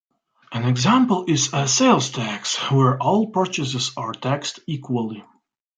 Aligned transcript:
An 0.51 0.63
example 0.67 1.25
is 1.27 1.53
a 1.53 1.67
sales 1.67 2.09
tax 2.09 2.57
where 2.71 2.97
all 2.97 3.27
purchases 3.27 3.91
are 3.95 4.13
taxed 4.13 4.59
equally. 4.65 5.23